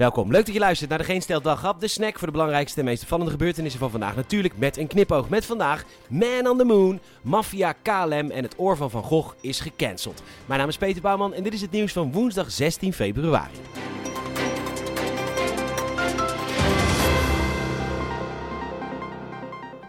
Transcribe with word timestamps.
Welkom, 0.00 0.30
leuk 0.30 0.44
dat 0.44 0.54
je 0.54 0.60
luistert 0.60 0.90
naar 0.90 0.98
de 0.98 1.04
Geen 1.04 1.22
Stel 1.22 1.40
Daghap, 1.40 1.80
de 1.80 1.88
snack 1.88 2.18
voor 2.18 2.26
de 2.26 2.32
belangrijkste 2.32 2.78
en 2.78 2.84
meest 2.84 3.02
opvallende 3.02 3.30
gebeurtenissen 3.30 3.80
van 3.80 3.90
vandaag. 3.90 4.16
Natuurlijk 4.16 4.58
met 4.58 4.76
een 4.76 4.86
knipoog 4.86 5.28
met 5.28 5.46
vandaag 5.46 5.84
Man 6.08 6.48
on 6.48 6.58
the 6.58 6.64
Moon, 6.64 7.00
Mafia 7.22 7.72
KLM 7.72 8.30
en 8.30 8.42
het 8.42 8.54
oor 8.56 8.76
van 8.76 8.90
Van 8.90 9.02
Gogh 9.02 9.34
is 9.40 9.60
gecanceld. 9.60 10.22
Mijn 10.46 10.60
naam 10.60 10.68
is 10.68 10.76
Peter 10.76 11.02
Bouwman 11.02 11.34
en 11.34 11.42
dit 11.42 11.52
is 11.52 11.60
het 11.60 11.70
nieuws 11.70 11.92
van 11.92 12.12
woensdag 12.12 12.50
16 12.50 12.92
februari. 12.92 13.54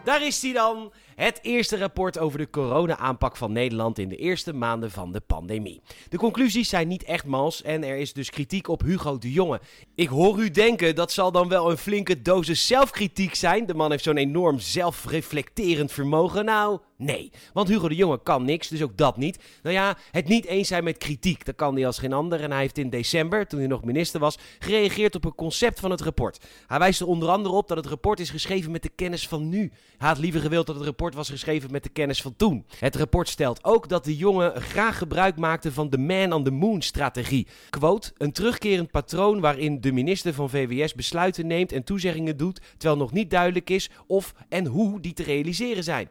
Daar 0.04 0.26
is 0.26 0.42
hij 0.42 0.52
dan. 0.52 0.92
Het 1.14 1.38
eerste 1.42 1.78
rapport 1.78 2.18
over 2.18 2.38
de 2.38 2.50
corona-aanpak 2.50 3.36
van 3.36 3.52
Nederland 3.52 3.98
in 3.98 4.08
de 4.08 4.16
eerste 4.16 4.52
maanden 4.52 4.90
van 4.90 5.12
de 5.12 5.20
pandemie. 5.20 5.82
De 6.08 6.16
conclusies 6.16 6.68
zijn 6.68 6.88
niet 6.88 7.04
echt 7.04 7.24
mals 7.24 7.62
en 7.62 7.84
er 7.84 7.96
is 7.96 8.12
dus 8.12 8.30
kritiek 8.30 8.68
op 8.68 8.82
Hugo 8.82 9.18
de 9.18 9.32
Jonge. 9.32 9.60
Ik 9.94 10.08
hoor 10.08 10.38
u 10.38 10.50
denken 10.50 10.94
dat 10.94 11.12
zal 11.12 11.32
dan 11.32 11.48
wel 11.48 11.70
een 11.70 11.78
flinke 11.78 12.22
dosis 12.22 12.66
zelfkritiek 12.66 13.34
zijn. 13.34 13.66
De 13.66 13.74
man 13.74 13.90
heeft 13.90 14.04
zo'n 14.04 14.16
enorm 14.16 14.58
zelfreflecterend 14.58 15.92
vermogen. 15.92 16.44
Nou, 16.44 16.78
Nee, 17.02 17.32
want 17.52 17.68
Hugo 17.68 17.88
de 17.88 17.94
Jonge 17.94 18.22
kan 18.22 18.44
niks, 18.44 18.68
dus 18.68 18.82
ook 18.82 18.96
dat 18.96 19.16
niet. 19.16 19.38
Nou 19.62 19.74
ja, 19.74 19.96
het 20.10 20.28
niet 20.28 20.44
eens 20.44 20.68
zijn 20.68 20.84
met 20.84 20.98
kritiek, 20.98 21.44
dat 21.44 21.54
kan 21.54 21.74
hij 21.74 21.86
als 21.86 21.98
geen 21.98 22.12
ander. 22.12 22.40
En 22.40 22.50
hij 22.50 22.60
heeft 22.60 22.78
in 22.78 22.90
december, 22.90 23.46
toen 23.46 23.58
hij 23.58 23.68
nog 23.68 23.84
minister 23.84 24.20
was, 24.20 24.38
gereageerd 24.58 25.14
op 25.14 25.24
een 25.24 25.34
concept 25.34 25.80
van 25.80 25.90
het 25.90 26.00
rapport. 26.00 26.44
Hij 26.66 26.78
wijst 26.78 27.00
er 27.00 27.06
onder 27.06 27.28
andere 27.28 27.54
op 27.54 27.68
dat 27.68 27.76
het 27.76 27.86
rapport 27.86 28.20
is 28.20 28.30
geschreven 28.30 28.70
met 28.70 28.82
de 28.82 28.88
kennis 28.88 29.28
van 29.28 29.48
nu. 29.48 29.72
Hij 29.98 30.08
had 30.08 30.18
liever 30.18 30.40
gewild 30.40 30.66
dat 30.66 30.76
het 30.76 30.84
rapport 30.84 31.01
was 31.10 31.30
geschreven 31.30 31.70
met 31.70 31.82
de 31.82 31.88
kennis 31.88 32.22
van 32.22 32.36
toen. 32.36 32.66
Het 32.78 32.96
rapport 32.96 33.28
stelt 33.28 33.64
ook 33.64 33.88
dat 33.88 34.04
de 34.04 34.16
jongen 34.16 34.62
graag 34.62 34.98
gebruik 34.98 35.36
maakte 35.36 35.72
van 35.72 35.90
de 35.90 35.98
man 35.98 36.32
on 36.32 36.44
the 36.44 36.50
moon 36.50 36.82
strategie. 36.82 37.46
Quote, 37.70 38.12
een 38.16 38.32
terugkerend 38.32 38.90
patroon 38.90 39.40
waarin 39.40 39.80
de 39.80 39.92
minister 39.92 40.34
van 40.34 40.50
VWS 40.50 40.94
besluiten 40.94 41.46
neemt 41.46 41.72
en 41.72 41.84
toezeggingen 41.84 42.36
doet, 42.36 42.60
terwijl 42.76 43.00
nog 43.00 43.12
niet 43.12 43.30
duidelijk 43.30 43.70
is 43.70 43.90
of 44.06 44.34
en 44.48 44.66
hoe 44.66 45.00
die 45.00 45.12
te 45.12 45.22
realiseren 45.22 45.84
zijn. 45.84 46.08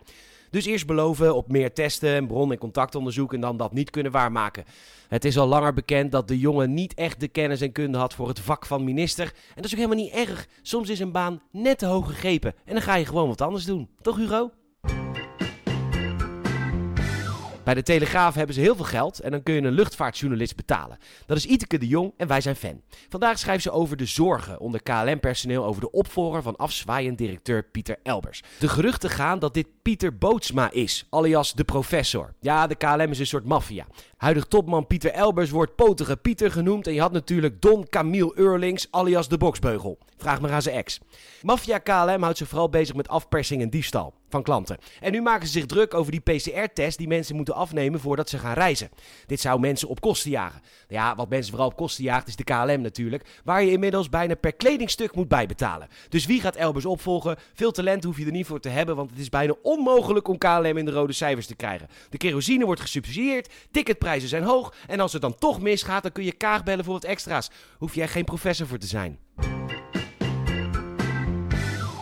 Dus 0.51 0.65
eerst 0.65 0.85
beloven 0.85 1.35
op 1.35 1.51
meer 1.51 1.73
testen 1.73 2.15
en 2.15 2.27
bron- 2.27 2.51
en 2.51 2.57
contactonderzoek 2.57 3.33
en 3.33 3.41
dan 3.41 3.57
dat 3.57 3.73
niet 3.73 3.89
kunnen 3.89 4.11
waarmaken. 4.11 4.63
Het 5.07 5.25
is 5.25 5.37
al 5.37 5.47
langer 5.47 5.73
bekend 5.73 6.11
dat 6.11 6.27
de 6.27 6.39
jongen 6.39 6.73
niet 6.73 6.93
echt 6.93 7.19
de 7.19 7.27
kennis 7.27 7.61
en 7.61 7.71
kunde 7.71 7.97
had 7.97 8.13
voor 8.13 8.27
het 8.27 8.39
vak 8.39 8.65
van 8.65 8.83
minister. 8.83 9.25
En 9.25 9.55
dat 9.55 9.65
is 9.65 9.71
ook 9.71 9.79
helemaal 9.79 10.03
niet 10.03 10.13
erg. 10.13 10.47
Soms 10.61 10.89
is 10.89 10.99
een 10.99 11.11
baan 11.11 11.41
net 11.51 11.77
te 11.77 11.85
hoog 11.85 12.07
gegrepen 12.07 12.53
en 12.65 12.73
dan 12.73 12.81
ga 12.81 12.95
je 12.95 13.05
gewoon 13.05 13.27
wat 13.27 13.41
anders 13.41 13.65
doen. 13.65 13.89
Toch 14.01 14.17
Hugo? 14.17 14.51
Bij 17.63 17.73
de 17.73 17.83
Telegraaf 17.83 18.35
hebben 18.35 18.55
ze 18.55 18.61
heel 18.61 18.75
veel 18.75 18.85
geld 18.85 19.19
en 19.19 19.31
dan 19.31 19.43
kun 19.43 19.53
je 19.53 19.61
een 19.61 19.71
luchtvaartjournalist 19.71 20.55
betalen. 20.55 20.97
Dat 21.25 21.37
is 21.37 21.45
Iteke 21.45 21.77
de 21.77 21.87
Jong 21.87 22.13
en 22.17 22.27
wij 22.27 22.41
zijn 22.41 22.55
fan. 22.55 22.81
Vandaag 23.09 23.39
schrijft 23.39 23.63
ze 23.63 23.71
over 23.71 23.97
de 23.97 24.05
zorgen 24.05 24.59
onder 24.59 24.83
KLM-personeel 24.83 25.65
over 25.65 25.81
de 25.81 25.91
opvolger 25.91 26.41
van 26.41 26.55
afzwaaiend 26.55 27.17
directeur 27.17 27.63
Pieter 27.63 27.97
Elbers. 28.03 28.43
De 28.59 28.69
geruchten 28.69 29.09
gaan 29.09 29.39
dat 29.39 29.53
dit 29.53 29.67
Pieter 29.81 30.17
Bootsma 30.17 30.71
is, 30.71 31.05
alias 31.09 31.53
de 31.53 31.63
professor. 31.63 32.33
Ja, 32.39 32.67
de 32.67 32.75
KLM 32.75 33.11
is 33.11 33.19
een 33.19 33.27
soort 33.27 33.45
maffia. 33.45 33.85
Huidig 34.17 34.45
topman 34.45 34.87
Pieter 34.87 35.11
Elbers 35.11 35.49
wordt 35.49 35.75
potige 35.75 36.17
Pieter 36.17 36.51
genoemd 36.51 36.87
en 36.87 36.93
je 36.93 37.01
had 37.01 37.11
natuurlijk 37.11 37.61
Don 37.61 37.89
Camille 37.89 38.31
Eurlings, 38.35 38.87
alias 38.91 39.27
de 39.27 39.37
boksbeugel. 39.37 39.97
Vraag 40.17 40.41
maar 40.41 40.51
aan 40.51 40.61
zijn 40.61 40.75
ex. 40.75 40.99
Mafia 41.41 41.77
KLM 41.77 42.21
houdt 42.21 42.37
zich 42.37 42.47
vooral 42.47 42.69
bezig 42.69 42.95
met 42.95 43.07
afpersing 43.07 43.61
en 43.61 43.69
diefstal 43.69 44.13
van 44.31 44.43
klanten. 44.43 44.77
En 44.99 45.11
nu 45.11 45.21
maken 45.21 45.47
ze 45.47 45.53
zich 45.53 45.65
druk 45.65 45.93
over 45.93 46.11
die 46.11 46.21
PCR-test 46.21 46.97
die 46.97 47.07
mensen 47.07 47.35
moeten 47.35 47.53
afnemen 47.53 47.99
voordat 47.99 48.29
ze 48.29 48.37
gaan 48.37 48.53
reizen. 48.53 48.89
Dit 49.25 49.39
zou 49.39 49.59
mensen 49.59 49.87
op 49.87 50.01
kosten 50.01 50.31
jagen. 50.31 50.61
Ja, 50.87 51.15
wat 51.15 51.29
mensen 51.29 51.49
vooral 51.49 51.67
op 51.67 51.75
kosten 51.75 52.03
jaagt 52.03 52.27
is 52.27 52.35
de 52.35 52.43
KLM 52.43 52.81
natuurlijk, 52.81 53.41
waar 53.43 53.63
je 53.63 53.71
inmiddels 53.71 54.09
bijna 54.09 54.35
per 54.35 54.53
kledingstuk 54.53 55.15
moet 55.15 55.27
bijbetalen. 55.27 55.87
Dus 56.09 56.25
wie 56.25 56.41
gaat 56.41 56.55
Elbers 56.55 56.85
opvolgen? 56.85 57.37
Veel 57.53 57.71
talent 57.71 58.03
hoef 58.03 58.17
je 58.17 58.25
er 58.25 58.31
niet 58.31 58.45
voor 58.45 58.59
te 58.59 58.69
hebben, 58.69 58.95
want 58.95 59.09
het 59.09 59.19
is 59.19 59.29
bijna 59.29 59.55
onmogelijk 59.61 60.27
om 60.27 60.37
KLM 60.37 60.77
in 60.77 60.85
de 60.85 60.91
rode 60.91 61.13
cijfers 61.13 61.47
te 61.47 61.55
krijgen. 61.55 61.87
De 62.09 62.17
kerosine 62.17 62.65
wordt 62.65 62.81
gesubsidieerd, 62.81 63.53
ticketprijzen 63.71 64.29
zijn 64.29 64.43
hoog 64.43 64.73
en 64.87 64.99
als 64.99 65.13
het 65.13 65.21
dan 65.21 65.35
toch 65.35 65.61
misgaat, 65.61 66.03
dan 66.03 66.11
kun 66.11 66.23
je 66.23 66.31
kaag 66.31 66.63
bellen 66.63 66.85
voor 66.85 66.93
wat 66.93 67.03
extra's. 67.03 67.49
Hoef 67.77 67.95
jij 67.95 68.07
geen 68.07 68.25
professor 68.25 68.67
voor 68.67 68.77
te 68.77 68.87
zijn. 68.87 69.19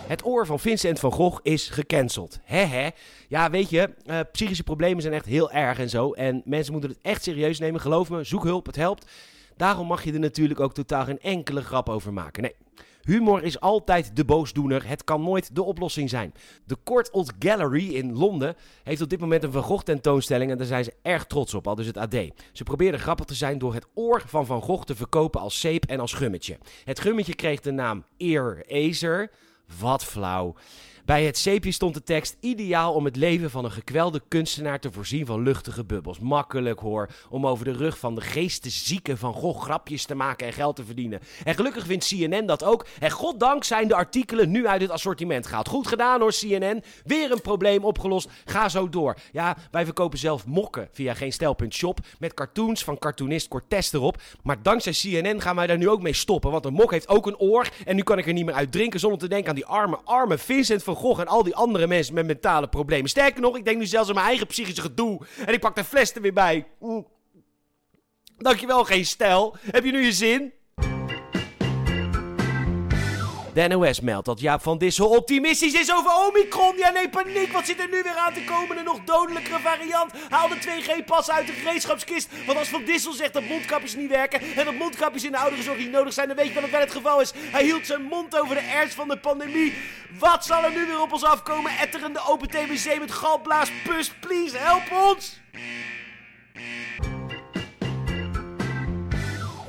Het 0.10 0.26
oor 0.26 0.46
van 0.46 0.60
Vincent 0.60 1.00
van 1.00 1.12
Gogh 1.12 1.40
is 1.44 1.70
gecanceld. 1.70 2.40
Hehe. 2.44 2.92
Ja, 3.28 3.50
weet 3.50 3.70
je, 3.70 3.90
uh, 4.06 4.20
psychische 4.32 4.64
problemen 4.64 5.02
zijn 5.02 5.14
echt 5.14 5.26
heel 5.26 5.52
erg 5.52 5.80
en 5.80 5.90
zo. 5.90 6.14
En 6.14 6.42
mensen 6.46 6.72
moeten 6.72 6.90
het 6.90 7.00
echt 7.02 7.24
serieus 7.24 7.60
nemen. 7.60 7.82
Geloof 7.82 8.10
me, 8.10 8.24
zoek 8.24 8.44
hulp, 8.44 8.66
het 8.66 8.76
helpt. 8.76 9.12
Daarom 9.58 9.88
mag 9.88 10.04
je 10.04 10.14
er 10.14 10.20
natuurlijk 10.20 10.60
ook 10.60 10.74
totaal 10.74 11.04
geen 11.04 11.20
enkele 11.20 11.62
grap 11.62 11.90
over 11.90 12.14
maken. 12.14 12.42
Nee. 12.42 12.56
Humor 13.02 13.44
is 13.44 13.60
altijd 13.60 14.16
de 14.16 14.26
boosdoener. 14.26 14.88
Het 14.88 15.04
kan 15.04 15.24
nooit 15.24 15.56
de 15.56 15.64
oplossing 15.64 16.10
zijn. 16.10 16.34
De 16.66 16.78
Court 16.84 17.12
Old 17.12 17.34
Gallery 17.40 17.96
in 17.96 18.18
Londen 18.18 18.56
heeft 18.84 19.02
op 19.02 19.10
dit 19.10 19.20
moment 19.20 19.44
een 19.44 19.52
Van 19.52 19.64
Gogh 19.64 19.84
tentoonstelling 19.84 20.52
en 20.52 20.58
daar 20.58 20.68
zijn 20.68 20.84
ze 20.84 20.94
erg 21.02 21.26
trots 21.26 21.54
op, 21.54 21.68
al 21.68 21.76
dus 21.76 21.88
het 21.88 21.98
AD. 21.98 22.16
Ze 22.52 22.64
probeerden 22.64 23.00
grappig 23.00 23.26
te 23.26 23.34
zijn 23.34 23.58
door 23.58 23.74
het 23.74 23.88
oor 23.94 24.24
van 24.26 24.46
Van 24.46 24.62
Gogh 24.62 24.84
te 24.84 24.96
verkopen 24.96 25.42
als 25.42 25.60
zeep 25.60 25.86
en 25.86 26.00
als 26.00 26.14
gummetje. 26.14 26.58
Het 26.84 27.00
gummetje 27.00 27.36
kreeg 27.36 27.60
de 27.60 27.72
naam 27.72 28.06
Ear 28.18 28.64
Acer. 28.70 29.32
Wat 29.78 30.06
flauw. 30.06 30.56
Bij 31.10 31.24
het 31.24 31.38
zeepje 31.38 31.72
stond 31.72 31.94
de 31.94 32.04
tekst 32.04 32.38
ideaal 32.40 32.94
om 32.94 33.06
het 33.06 33.16
leven 33.16 33.50
van 33.50 33.66
een 33.66 33.72
gekwelde 33.72 34.22
kunstenaar 34.28 34.80
te 34.80 34.92
voorzien 34.92 35.26
van 35.26 35.44
luchtige 35.44 35.86
bubbels. 35.86 36.20
Makkelijk 36.20 36.80
hoor, 36.80 37.10
om 37.30 37.48
over 37.48 37.66
de 37.66 37.72
rug 37.72 38.00
van 38.00 38.16
de 38.16 38.22
geesteszieke 38.22 39.18
Van 39.18 39.34
Gogh 39.34 39.64
grapjes 39.64 40.06
te 40.06 40.16
maken 40.16 40.48
en 40.48 40.54
geld 40.54 40.76
te 40.76 40.86
verdienen. 40.86 41.20
En 41.44 41.56
gelukkig 41.56 41.86
vindt 41.86 42.08
CNN 42.08 42.46
dat 42.46 42.64
ook. 42.64 42.86
En 43.00 43.12
goddank 43.12 43.64
zijn 43.64 43.88
de 43.88 43.96
artikelen 43.96 44.52
nu 44.52 44.68
uit 44.68 44.82
het 44.82 44.90
assortiment 44.90 45.48
gehaald. 45.48 45.68
Goed 45.68 45.88
gedaan 45.88 46.20
hoor 46.20 46.32
CNN. 46.32 46.84
Weer 47.06 47.32
een 47.32 47.42
probleem 47.42 47.84
opgelost. 47.84 48.30
Ga 48.46 48.70
zo 48.70 48.90
door. 48.90 49.16
Ja, 49.32 49.58
wij 49.72 49.86
verkopen 49.86 50.20
zelf 50.20 50.46
mokken 50.46 50.90
via 50.92 51.14
geenstijl.shop 51.14 52.00
met 52.20 52.34
cartoons 52.34 52.84
van 52.84 52.98
cartoonist 52.98 53.48
Cortez 53.48 53.94
erop. 53.94 54.22
Maar 54.44 54.62
dankzij 54.62 54.94
CNN 54.94 55.42
gaan 55.42 55.56
wij 55.56 55.68
daar 55.68 55.78
nu 55.78 55.90
ook 55.90 56.02
mee 56.02 56.14
stoppen. 56.14 56.52
Want 56.52 56.66
een 56.66 56.74
mok 56.74 56.92
heeft 56.92 57.10
ook 57.10 57.28
een 57.28 57.38
oor. 57.38 57.70
En 57.86 57.96
nu 57.96 58.04
kan 58.04 58.18
ik 58.18 58.28
er 58.28 58.34
niet 58.34 58.46
meer 58.46 58.56
uit 58.56 58.72
drinken 58.72 59.00
zonder 59.00 59.20
te 59.20 59.28
denken 59.28 59.50
aan 59.50 59.56
arme, 59.66 60.00
arme 60.04 60.38
Vincent 60.38 60.84
van 60.84 60.96
Gogh 60.96 61.20
en 61.20 61.28
al 61.28 61.44
die 61.44 61.56
andere 61.56 61.88
mensen 61.88 62.14
met 62.14 62.26
mentale 62.26 62.68
problemen. 62.68 63.10
Sterker 63.10 63.42
nog, 63.42 63.58
ik 63.58 63.66
denk 63.66 63.78
nu 63.78 63.86
zelfs 63.86 64.10
aan 64.10 64.16
mijn 64.16 64.28
eigen 64.28 64.48
psychische 64.48 64.82
gedoe. 64.82 65.22
En 65.46 65.54
ik 65.54 65.60
pak 65.60 65.76
de 65.76 65.84
fles 65.84 66.14
er 66.14 66.22
weer 66.22 66.34
bij. 66.34 66.68
Mm. 66.80 67.08
Dankjewel, 68.38 68.84
geen 68.84 69.06
stijl. 69.06 69.56
Heb 69.62 69.84
je 69.84 69.92
nu 69.92 70.06
je 70.06 70.14
zin? 70.14 70.54
De 73.54 73.68
NOS 73.68 74.00
meldt 74.00 74.26
dat 74.26 74.40
Jaap 74.40 74.62
van 74.62 74.78
Dissel 74.78 75.10
optimistisch 75.10 75.74
is 75.74 75.94
over 75.94 76.12
Omicron. 76.28 76.78
Ja, 76.78 76.90
nee, 76.90 77.10
paniek. 77.10 77.52
Wat 77.52 77.66
zit 77.66 77.80
er 77.80 77.90
nu 77.90 78.04
weer 78.04 78.16
aan 78.16 78.34
te 78.34 78.44
komen? 78.44 78.78
Een 78.78 78.84
nog 78.84 79.00
dodelijkere 79.06 79.60
variant. 79.60 80.12
Haal 80.30 80.48
de 80.48 80.56
2G-pas 80.56 81.32
uit 81.32 81.48
de 81.48 81.54
gereedschapskist. 81.54 82.30
Want 82.46 82.58
als 82.58 82.70
Van 82.70 82.84
Dissel 82.84 83.14
zegt 83.14 83.34
dat 83.34 83.44
mondkapjes 83.44 83.96
niet 83.96 84.10
werken... 84.10 84.42
en 84.56 84.66
dat 84.66 84.74
mondkapjes 84.74 85.24
in 85.24 85.32
de 85.32 85.38
ouderenzorg 85.38 85.78
niet 85.78 85.92
nodig 85.92 86.14
zijn... 86.14 86.28
dan 86.28 86.38
weet 86.38 86.48
je 86.48 86.54
dat 86.54 86.64
het 86.64 86.72
wel 86.72 86.82
het 86.82 86.92
geval 86.92 87.22
is. 87.22 87.32
Hij 87.36 87.64
hield 87.64 87.86
zijn 87.86 88.02
mond 88.02 88.40
over 88.40 88.56
de 88.56 88.62
ernst 88.62 88.94
van 88.94 89.08
de 89.08 89.18
pandemie. 89.18 89.74
Wat 90.20 90.46
zal 90.46 90.64
er 90.64 90.72
nu 90.72 90.86
weer 90.86 91.02
op 91.02 91.14
ons 91.14 91.24
afkomen? 91.24 91.72
Etterende 91.80 92.22
open 92.28 92.48
TBC 92.48 93.00
met 93.00 93.12
galblaas, 93.12 93.72
pus, 93.84 94.12
please, 94.20 94.58
help 94.58 94.84
ons! 95.10 95.40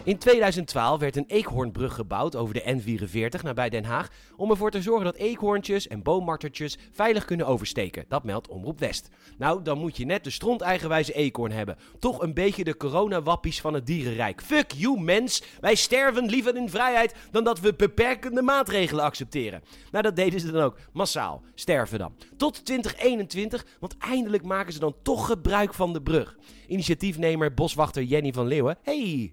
In 0.04 0.18
2012 0.18 1.00
werd 1.00 1.16
een 1.16 1.24
eekhoornbrug 1.26 1.94
gebouwd 1.94 2.36
over 2.36 2.54
de 2.54 2.80
N44 2.80 3.42
nabij 3.42 3.68
Den 3.68 3.84
Haag 3.84 4.08
om 4.36 4.50
ervoor 4.50 4.70
te 4.70 4.82
zorgen 4.82 5.04
dat 5.04 5.16
eekhoorntjes 5.16 5.88
en 5.88 6.02
boommartertjes 6.02 6.78
veilig 6.92 7.24
kunnen 7.24 7.46
oversteken. 7.46 8.04
Dat 8.08 8.24
meldt 8.24 8.48
Omroep 8.48 8.78
West. 8.78 9.08
Nou, 9.38 9.62
dan 9.62 9.78
moet 9.78 9.96
je 9.96 10.04
net 10.04 10.24
de 10.24 10.30
stront-eigenwijze 10.30 11.12
eekhoorn 11.12 11.52
hebben. 11.52 11.76
Toch 11.98 12.22
een 12.22 12.34
beetje 12.34 12.64
de 12.64 12.76
coronawappies 12.76 13.60
van 13.60 13.74
het 13.74 13.86
dierenrijk. 13.86 14.42
Fuck 14.42 14.72
you, 14.72 15.00
mens! 15.00 15.42
Wij 15.60 15.74
sterven 15.74 16.26
liever 16.26 16.56
in 16.56 16.68
vrijheid 16.68 17.14
dan 17.30 17.44
dat 17.44 17.60
we 17.60 17.74
beperkende 17.74 18.42
maatregelen 18.42 19.04
accepteren. 19.04 19.62
Nou, 19.90 20.04
dat 20.04 20.16
deden 20.16 20.40
ze 20.40 20.50
dan 20.50 20.62
ook. 20.62 20.76
Massaal. 20.92 21.42
Sterven 21.54 21.98
dan. 21.98 22.14
Tot 22.36 22.64
2021, 22.64 23.66
want 23.80 23.96
eindelijk 23.98 24.42
maken 24.42 24.72
ze 24.72 24.78
dan 24.78 24.94
toch 25.02 25.26
gebruik 25.26 25.74
van 25.74 25.92
de 25.92 26.02
brug. 26.02 26.36
Initiatiefnemer 26.66 27.54
boswachter 27.54 28.02
Jenny 28.02 28.32
van 28.32 28.46
Leeuwen, 28.46 28.78
hey, 28.82 29.32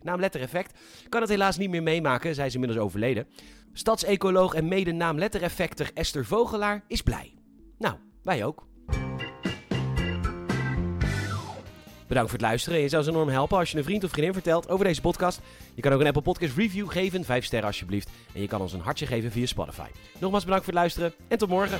kan 1.09 1.21
het 1.21 1.29
helaas 1.29 1.57
niet 1.57 1.69
meer 1.69 1.83
meemaken, 1.83 2.35
zij 2.35 2.45
is 2.45 2.53
inmiddels 2.53 2.81
overleden. 2.81 3.27
Stadsecoloog 3.73 4.53
en 4.53 4.67
mede 4.67 4.91
naamlettereffecter 4.91 5.91
Esther 5.93 6.25
Vogelaar 6.25 6.83
is 6.87 7.01
blij. 7.01 7.33
Nou, 7.77 7.95
wij 8.23 8.45
ook. 8.45 8.65
Bedankt 12.07 12.29
voor 12.29 12.39
het 12.39 12.47
luisteren. 12.47 12.79
Je 12.79 12.89
zou 12.89 13.03
ze 13.03 13.09
enorm 13.09 13.29
helpen 13.29 13.57
als 13.57 13.71
je 13.71 13.77
een 13.77 13.83
vriend 13.83 14.03
of 14.03 14.09
vriendin 14.09 14.33
vertelt 14.33 14.69
over 14.69 14.85
deze 14.85 15.01
podcast. 15.01 15.39
Je 15.75 15.81
kan 15.81 15.93
ook 15.93 15.99
een 15.99 16.07
Apple 16.07 16.21
Podcast 16.21 16.55
review 16.55 16.89
geven, 16.89 17.23
5 17.23 17.45
sterren 17.45 17.67
alsjeblieft. 17.67 18.09
En 18.33 18.41
je 18.41 18.47
kan 18.47 18.61
ons 18.61 18.73
een 18.73 18.79
hartje 18.79 19.05
geven 19.05 19.31
via 19.31 19.45
Spotify. 19.45 19.89
Nogmaals 20.19 20.43
bedankt 20.43 20.65
voor 20.65 20.73
het 20.73 20.81
luisteren 20.81 21.13
en 21.27 21.37
tot 21.37 21.49
morgen. 21.49 21.79